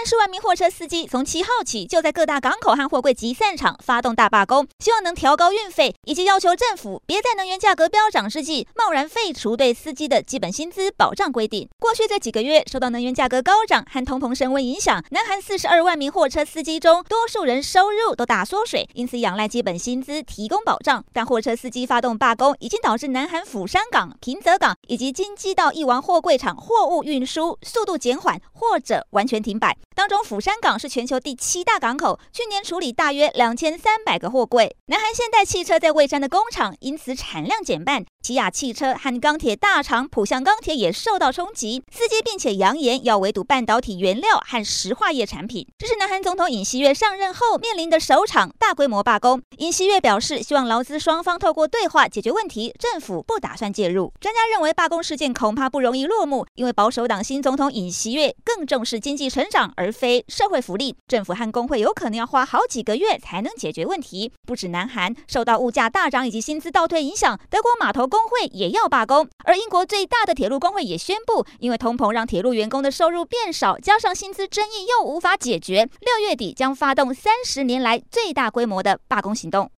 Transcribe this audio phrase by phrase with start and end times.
[0.00, 11.68] 南韩数万名货车司机从七号起就在各大港口和货柜集散场发动大罢工，希望能调高运费，以及要求政府别在能源价格飙涨之际贸然废除对司机的基本薪资保障规定。
[11.78, 21.04] 过去这几个月，受到能源价格高涨和通膨升温影响，南韩四十二万名货车司机中，多数人收入都大缩水，因此仰赖基本薪资提供保障。
[21.12, 29.76] 但货车司机发动罢工，已经导致南韩釜山港、平泽港以及京畿道一王货柜场货物运输速度减缓或者完全停摆。
[29.94, 34.74] 当中，釜山港是全球第七大港口，去年处理大约两千三百个货柜。
[34.86, 38.04] 南韩现代汽车在蔚山的工厂因此产量减半。
[38.22, 45.66] 起亚汽车和钢铁大厂浦项钢铁也受到冲击，司机并且扬言要围堵半导体原料和石化业产品。
[45.78, 49.42] 这是南韩总统尹锡悦上任后面临的首场大规模罢工。
[49.56, 54.12] 尹锡悦表示，希望劳资双方透过对话解决问题，政府不打算介入。
[54.20, 64.30] 专家认为，罢工事件恐怕不容易落幕，因为保守党新总统尹锡悦更重视经济成长而非社会福利，政府和工会有可能要花好几个月才能解决问题。
[64.44, 68.10] 不止南韩受到物价大涨以及薪资倒退影响，德国码头。
[68.10, 79.68] 工会也要罢工，而英国最大的铁路工会也宣布，因为通膨让铁路员工的收入变少，加上薪资争议又无法解决，六月底将发动三十年来最大规模的罢工行动。